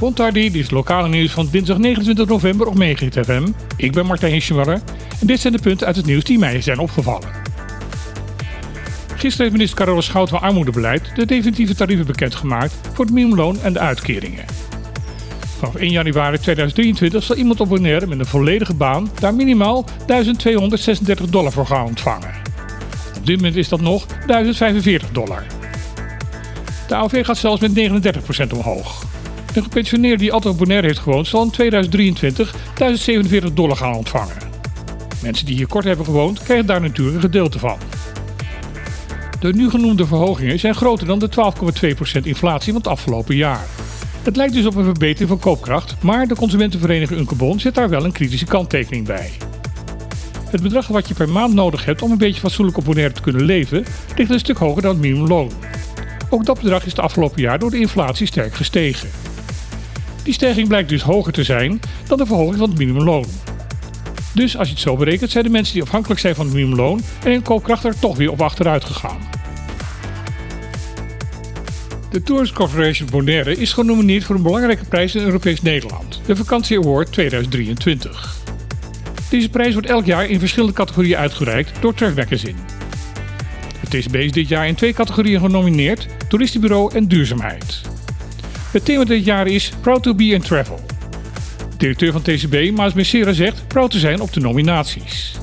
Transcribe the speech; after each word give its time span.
Bontardi, 0.00 0.50
dit 0.50 0.62
is 0.62 0.70
lokale 0.70 1.08
nieuws 1.08 1.32
van 1.32 1.48
dinsdag 1.50 1.78
29 1.78 2.26
november 2.26 2.66
op 2.66 2.74
Megahit 2.74 3.18
FM. 3.24 3.48
Ik 3.76 3.92
ben 3.92 4.06
Martijn 4.06 4.32
Hischenwaller 4.32 4.82
en 5.20 5.26
dit 5.26 5.40
zijn 5.40 5.52
de 5.52 5.62
punten 5.62 5.86
uit 5.86 5.96
het 5.96 6.06
nieuws 6.06 6.24
die 6.24 6.38
mij 6.38 6.60
zijn 6.60 6.78
opgevallen. 6.78 7.28
Gisteren 9.08 9.46
heeft 9.46 9.52
minister 9.52 9.78
Carola 9.78 10.00
Schout 10.00 10.28
van 10.28 10.40
Armoedebeleid 10.40 11.10
de 11.14 11.26
definitieve 11.26 11.74
tarieven 11.74 12.06
bekendgemaakt 12.06 12.74
voor 12.92 13.04
het 13.04 13.14
minimumloon 13.14 13.60
en 13.62 13.72
de 13.72 13.78
uitkeringen. 13.78 14.44
Vanaf 15.58 15.74
1 15.74 15.90
januari 15.90 16.38
2023 16.38 17.22
zal 17.22 17.36
iemand 17.36 17.60
op 17.60 17.68
Bonaire 17.68 18.06
met 18.06 18.18
een 18.18 18.26
volledige 18.26 18.74
baan 18.74 19.10
daar 19.18 19.34
minimaal 19.34 19.84
1236 20.06 21.26
dollar 21.26 21.52
voor 21.52 21.66
gaan 21.66 21.86
ontvangen. 21.86 22.30
Op 23.16 23.26
dit 23.26 23.36
moment 23.36 23.56
is 23.56 23.68
dat 23.68 23.80
nog 23.80 24.06
1045 24.26 25.10
dollar. 25.10 25.59
De 26.90 26.96
AOV 26.96 27.24
gaat 27.24 27.38
zelfs 27.38 27.60
met 27.60 27.90
39% 28.50 28.52
omhoog. 28.52 29.04
Een 29.54 29.62
gepensioneerde 29.62 30.16
die 30.16 30.32
altijd 30.32 30.52
op 30.52 30.58
Bonaire 30.58 30.86
heeft 30.86 30.98
gewoond 30.98 31.26
zal 31.26 31.42
in 31.42 31.50
2023 31.50 32.54
1047 32.74 33.52
dollar 33.52 33.76
gaan 33.76 33.94
ontvangen. 33.94 34.36
Mensen 35.22 35.46
die 35.46 35.56
hier 35.56 35.66
kort 35.66 35.84
hebben 35.84 36.04
gewoond 36.04 36.42
krijgen 36.42 36.66
daar 36.66 36.80
natuurlijk 36.80 37.16
een 37.16 37.22
gedeelte 37.22 37.58
van. 37.58 37.78
De 39.40 39.52
nu 39.52 39.70
genoemde 39.70 40.06
verhogingen 40.06 40.58
zijn 40.58 40.74
groter 40.74 41.06
dan 41.06 41.18
de 41.18 41.28
12,2% 42.18 42.22
inflatie 42.22 42.72
van 42.72 42.80
het 42.80 42.90
afgelopen 42.90 43.36
jaar. 43.36 43.66
Het 44.22 44.36
lijkt 44.36 44.54
dus 44.54 44.66
op 44.66 44.74
een 44.74 44.84
verbetering 44.84 45.28
van 45.28 45.38
koopkracht, 45.38 45.96
maar 46.02 46.26
de 46.26 46.36
consumentenvereniging 46.36 47.18
Unkebon 47.18 47.60
zet 47.60 47.74
daar 47.74 47.88
wel 47.88 48.04
een 48.04 48.12
kritische 48.12 48.46
kanttekening 48.46 49.06
bij. 49.06 49.30
Het 50.50 50.62
bedrag 50.62 50.86
wat 50.86 51.08
je 51.08 51.14
per 51.14 51.28
maand 51.28 51.54
nodig 51.54 51.84
hebt 51.84 52.02
om 52.02 52.10
een 52.10 52.18
beetje 52.18 52.40
fatsoenlijk 52.40 52.76
op 52.76 52.84
Bonaire 52.84 53.14
te 53.14 53.20
kunnen 53.20 53.44
leven, 53.44 53.84
ligt 54.16 54.30
een 54.30 54.38
stuk 54.38 54.58
hoger 54.58 54.82
dan 54.82 54.90
het 54.90 55.00
minimumloon. 55.00 55.50
Ook 56.30 56.44
dat 56.44 56.60
bedrag 56.60 56.84
is 56.84 56.90
het 56.90 57.00
afgelopen 57.00 57.40
jaar 57.40 57.58
door 57.58 57.70
de 57.70 57.78
inflatie 57.78 58.26
sterk 58.26 58.54
gestegen. 58.54 59.10
Die 60.22 60.32
stijging 60.32 60.68
blijkt 60.68 60.88
dus 60.88 61.02
hoger 61.02 61.32
te 61.32 61.44
zijn 61.44 61.80
dan 62.06 62.18
de 62.18 62.26
verhoging 62.26 62.56
van 62.56 62.68
het 62.68 62.78
minimumloon. 62.78 63.26
Dus 64.34 64.56
als 64.56 64.68
je 64.68 64.74
het 64.74 64.82
zo 64.82 64.96
berekent, 64.96 65.30
zijn 65.30 65.44
de 65.44 65.50
mensen 65.50 65.74
die 65.74 65.82
afhankelijk 65.82 66.20
zijn 66.20 66.34
van 66.34 66.44
het 66.44 66.54
minimumloon 66.54 67.00
en 67.24 67.30
hun 67.30 67.42
koopkracht 67.42 67.84
er 67.84 67.98
toch 67.98 68.16
weer 68.16 68.30
op 68.30 68.42
achteruit 68.42 68.84
gegaan. 68.84 69.18
De 72.10 72.22
Tourist 72.22 72.52
Corporation 72.52 73.08
Bonaire 73.10 73.56
is 73.56 73.72
genomineerd 73.72 74.24
voor 74.24 74.36
een 74.36 74.42
belangrijke 74.42 74.84
prijs 74.84 75.14
in 75.14 75.24
Europees 75.24 75.62
Nederland, 75.62 76.20
de 76.26 76.36
Vakantie 76.36 76.78
Award 76.78 77.12
2023. 77.12 78.38
Deze 79.30 79.50
prijs 79.50 79.72
wordt 79.72 79.88
elk 79.88 80.04
jaar 80.04 80.28
in 80.28 80.38
verschillende 80.38 80.74
categorieën 80.74 81.16
uitgereikt 81.16 81.82
door 81.82 81.94
Trek 81.94 82.16
Magazine. 82.16 82.69
TCB 83.90 84.14
is 84.14 84.32
dit 84.32 84.48
jaar 84.48 84.68
in 84.68 84.74
twee 84.74 84.92
categorieën 84.92 85.40
genomineerd: 85.40 86.06
toeristenbureau 86.28 86.94
en 86.94 87.08
duurzaamheid. 87.08 87.80
Het 88.72 88.84
thema 88.84 89.04
dit 89.04 89.24
jaar 89.24 89.46
is 89.46 89.72
Proud 89.80 90.02
to 90.02 90.14
be 90.14 90.24
in 90.24 90.40
Travel. 90.40 90.80
Directeur 91.76 92.12
van 92.12 92.22
TCB, 92.22 92.76
Maas 92.76 92.92
Messera, 92.92 93.32
zegt 93.32 93.68
proud 93.68 93.90
te 93.90 93.98
zijn 93.98 94.20
op 94.20 94.32
de 94.32 94.40
nominaties. 94.40 95.38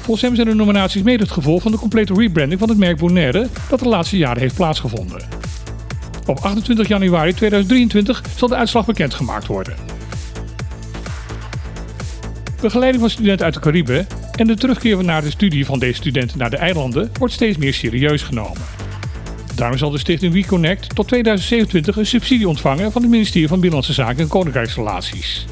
Volgens 0.00 0.26
hem 0.26 0.34
zijn 0.34 0.48
de 0.48 0.54
nominaties 0.54 1.02
mede 1.02 1.22
het 1.22 1.32
gevolg 1.32 1.62
van 1.62 1.70
de 1.70 1.78
complete 1.78 2.14
rebranding 2.14 2.60
van 2.60 2.68
het 2.68 2.78
merk 2.78 2.98
Bonaire 2.98 3.46
dat 3.68 3.78
de 3.78 3.88
laatste 3.88 4.16
jaren 4.16 4.40
heeft 4.40 4.54
plaatsgevonden. 4.54 5.22
Op 6.26 6.38
28 6.38 6.88
januari 6.88 7.34
2023 7.34 8.22
zal 8.36 8.48
de 8.48 8.56
uitslag 8.56 8.86
bekendgemaakt 8.86 9.46
worden. 9.46 9.74
Begeleiding 12.60 13.02
van 13.02 13.10
studenten 13.10 13.44
uit 13.44 13.54
de 13.54 13.60
Cariben 13.60 14.06
en 14.36 14.46
de 14.46 14.56
terugkeer 14.56 15.04
naar 15.04 15.22
de 15.22 15.30
studie 15.30 15.66
van 15.66 15.78
deze 15.78 15.94
studenten 15.94 16.38
naar 16.38 16.50
de 16.50 16.56
eilanden 16.56 17.10
wordt 17.18 17.34
steeds 17.34 17.56
meer 17.56 17.74
serieus 17.74 18.22
genomen. 18.22 18.62
Daarom 19.54 19.78
zal 19.78 19.90
de 19.90 19.98
stichting 19.98 20.32
WeConnect 20.32 20.94
tot 20.94 21.08
2027 21.08 21.96
een 21.96 22.06
subsidie 22.06 22.48
ontvangen 22.48 22.92
van 22.92 23.02
het 23.02 23.10
ministerie 23.10 23.48
van 23.48 23.60
Binnenlandse 23.60 23.92
Zaken 23.92 24.18
en 24.18 24.28
Koninkrijksrelaties. 24.28 25.46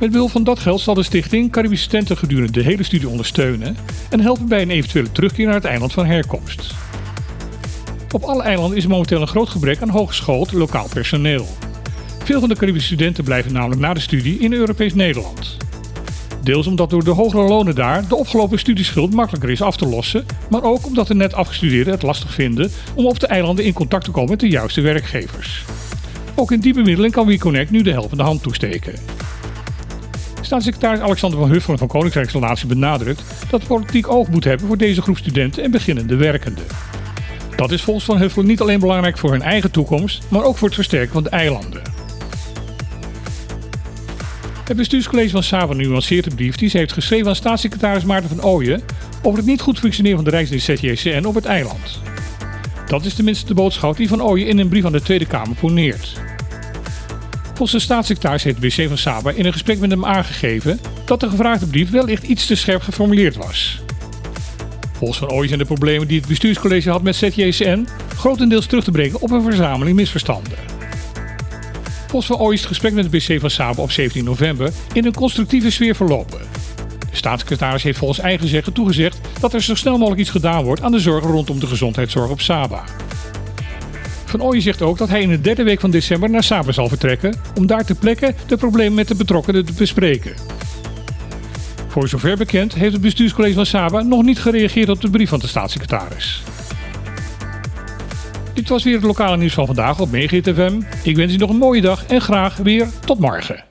Met 0.00 0.10
behulp 0.10 0.30
van 0.30 0.44
dat 0.44 0.58
geld 0.58 0.80
zal 0.80 0.94
de 0.94 1.02
stichting 1.02 1.52
Caribische 1.52 1.84
studenten 1.84 2.16
gedurende 2.16 2.52
de 2.52 2.62
hele 2.62 2.82
studie 2.82 3.08
ondersteunen 3.08 3.76
en 4.10 4.20
helpen 4.20 4.48
bij 4.48 4.62
een 4.62 4.70
eventuele 4.70 5.12
terugkeer 5.12 5.46
naar 5.46 5.54
het 5.54 5.64
eiland 5.64 5.92
van 5.92 6.06
herkomst. 6.06 6.74
Op 8.10 8.22
alle 8.22 8.42
eilanden 8.42 8.76
is 8.76 8.86
momenteel 8.86 9.20
een 9.20 9.26
groot 9.26 9.48
gebrek 9.48 9.82
aan 9.82 9.88
hooggeschoold 9.88 10.52
lokaal 10.52 10.88
personeel. 10.88 11.46
Veel 12.24 12.40
van 12.40 12.48
de 12.48 12.56
Caribische 12.56 12.86
studenten 12.86 13.24
blijven 13.24 13.52
namelijk 13.52 13.80
na 13.80 13.94
de 13.94 14.00
studie 14.00 14.38
in 14.38 14.52
Europees 14.52 14.94
Nederland. 14.94 15.56
Deels 16.42 16.66
omdat 16.66 16.90
door 16.90 17.04
de 17.04 17.10
hogere 17.10 17.48
lonen 17.48 17.74
daar 17.74 18.08
de 18.08 18.16
opgelopen 18.16 18.58
studieschuld 18.58 19.14
makkelijker 19.14 19.50
is 19.50 19.62
af 19.62 19.76
te 19.76 19.86
lossen, 19.86 20.26
maar 20.50 20.62
ook 20.62 20.86
omdat 20.86 21.06
de 21.06 21.14
net 21.14 21.34
afgestudeerden 21.34 21.92
het 21.92 22.02
lastig 22.02 22.34
vinden 22.34 22.70
om 22.94 23.06
op 23.06 23.20
de 23.20 23.26
eilanden 23.26 23.64
in 23.64 23.72
contact 23.72 24.04
te 24.04 24.10
komen 24.10 24.30
met 24.30 24.40
de 24.40 24.48
juiste 24.48 24.80
werkgevers. 24.80 25.64
Ook 26.34 26.52
in 26.52 26.60
die 26.60 26.74
bemiddeling 26.74 27.12
kan 27.12 27.26
WeConnect 27.26 27.70
nu 27.70 27.82
de 27.82 27.92
helpende 27.92 28.22
hand 28.22 28.42
toesteken. 28.42 28.94
Staatssecretaris 30.40 31.00
Alexander 31.00 31.38
van 31.38 31.50
Huffelen 31.50 31.78
van 31.78 31.88
Koninkrijksrelatie 31.88 32.66
benadrukt 32.66 33.22
dat 33.50 33.60
de 33.60 33.66
politiek 33.66 34.08
oog 34.08 34.28
moet 34.28 34.44
hebben 34.44 34.66
voor 34.66 34.76
deze 34.76 35.02
groep 35.02 35.16
studenten 35.16 35.62
en 35.62 35.70
beginnende 35.70 36.16
werkenden. 36.16 36.64
Dat 37.56 37.70
is 37.70 37.82
volgens 37.82 38.04
Van 38.04 38.18
Huffelen 38.18 38.46
niet 38.46 38.60
alleen 38.60 38.80
belangrijk 38.80 39.18
voor 39.18 39.30
hun 39.30 39.42
eigen 39.42 39.70
toekomst, 39.70 40.22
maar 40.28 40.44
ook 40.44 40.56
voor 40.56 40.66
het 40.66 40.76
versterken 40.76 41.12
van 41.12 41.22
de 41.22 41.28
eilanden. 41.28 41.99
Het 44.70 44.78
bestuurscollege 44.78 45.30
van 45.30 45.42
Saba 45.42 45.74
nuanceert 45.74 46.24
de 46.24 46.34
brief 46.34 46.56
die 46.56 46.68
ze 46.68 46.78
heeft 46.78 46.92
geschreven 46.92 47.28
aan 47.28 47.34
staatssecretaris 47.34 48.04
Maarten 48.04 48.28
van 48.28 48.42
Ooyen 48.44 48.82
over 49.22 49.38
het 49.38 49.48
niet 49.48 49.60
goed 49.60 49.78
functioneren 49.78 50.16
van 50.16 50.24
de 50.24 50.30
Rijksdienst 50.30 50.66
ZJCN 50.66 51.24
op 51.24 51.34
het 51.34 51.44
eiland. 51.44 52.00
Dat 52.86 53.04
is 53.04 53.14
tenminste 53.14 53.46
de 53.46 53.54
boodschap 53.54 53.96
die 53.96 54.08
Van 54.08 54.22
Ooyen 54.22 54.46
in 54.46 54.58
een 54.58 54.68
brief 54.68 54.84
aan 54.84 54.92
de 54.92 55.02
Tweede 55.02 55.26
Kamer 55.26 55.56
poneert. 55.56 56.20
Volgens 57.46 57.72
de 57.72 57.78
staatssecretaris 57.78 58.42
heeft 58.42 58.60
de 58.60 58.66
BC 58.66 58.88
van 58.88 58.98
Saba 58.98 59.30
in 59.30 59.46
een 59.46 59.52
gesprek 59.52 59.78
met 59.78 59.90
hem 59.90 60.04
aangegeven 60.04 60.80
dat 61.04 61.20
de 61.20 61.28
gevraagde 61.28 61.66
brief 61.66 61.90
wellicht 61.90 62.24
iets 62.24 62.46
te 62.46 62.54
scherp 62.54 62.82
geformuleerd 62.82 63.36
was. 63.36 63.80
Volgens 64.92 65.18
Van 65.18 65.30
Ooyen 65.30 65.48
zijn 65.48 65.60
de 65.60 65.66
problemen 65.66 66.08
die 66.08 66.18
het 66.18 66.28
bestuurscollege 66.28 66.90
had 66.90 67.02
met 67.02 67.16
ZJCN 67.16 67.86
grotendeels 68.16 68.66
terug 68.66 68.84
te 68.84 68.90
brengen 68.90 69.20
op 69.20 69.30
een 69.30 69.42
verzameling 69.42 69.96
misverstanden. 69.96 70.69
Volgens 72.10 72.32
Van 72.32 72.50
het 72.58 72.66
gesprek 72.68 72.92
met 72.92 73.10
de 73.10 73.16
BC 73.18 73.40
van 73.40 73.50
Saba 73.50 73.82
op 73.82 73.90
17 73.90 74.24
november 74.24 74.72
in 74.92 75.04
een 75.04 75.14
constructieve 75.14 75.70
sfeer 75.70 75.94
verlopen. 75.94 76.40
De 77.10 77.16
staatssecretaris 77.16 77.82
heeft 77.82 77.98
volgens 77.98 78.18
eigen 78.18 78.48
zeggen 78.48 78.72
toegezegd 78.72 79.18
dat 79.40 79.54
er 79.54 79.62
zo 79.62 79.74
snel 79.74 79.98
mogelijk 79.98 80.20
iets 80.20 80.30
gedaan 80.30 80.64
wordt 80.64 80.82
aan 80.82 80.92
de 80.92 80.98
zorgen 80.98 81.30
rondom 81.30 81.60
de 81.60 81.66
gezondheidszorg 81.66 82.30
op 82.30 82.40
Saba. 82.40 82.84
Van 84.24 84.42
Ooyen 84.42 84.62
zegt 84.62 84.82
ook 84.82 84.98
dat 84.98 85.08
hij 85.08 85.20
in 85.20 85.28
de 85.28 85.40
derde 85.40 85.62
week 85.62 85.80
van 85.80 85.90
december 85.90 86.30
naar 86.30 86.42
Saba 86.42 86.72
zal 86.72 86.88
vertrekken 86.88 87.34
om 87.54 87.66
daar 87.66 87.84
ter 87.84 87.96
plekke 87.96 88.34
de 88.46 88.56
problemen 88.56 88.94
met 88.94 89.08
de 89.08 89.14
betrokkenen 89.14 89.64
te 89.64 89.72
bespreken. 89.72 90.34
Voor 91.88 92.08
zover 92.08 92.36
bekend 92.36 92.74
heeft 92.74 92.92
het 92.92 93.02
bestuurscollege 93.02 93.54
van 93.54 93.66
Saba 93.66 94.02
nog 94.02 94.22
niet 94.22 94.38
gereageerd 94.38 94.88
op 94.88 95.00
de 95.00 95.10
brief 95.10 95.28
van 95.28 95.38
de 95.38 95.46
staatssecretaris. 95.46 96.42
Dit 98.54 98.68
was 98.68 98.84
weer 98.84 98.94
het 98.94 99.04
lokale 99.04 99.36
nieuws 99.36 99.54
van 99.54 99.66
vandaag 99.66 100.00
op 100.00 100.10
Megahit 100.10 100.48
FM. 100.54 100.80
Ik 101.02 101.16
wens 101.16 101.32
u 101.32 101.36
nog 101.36 101.50
een 101.50 101.56
mooie 101.56 101.80
dag 101.80 102.06
en 102.06 102.20
graag 102.20 102.56
weer 102.56 102.88
tot 103.06 103.18
morgen. 103.18 103.69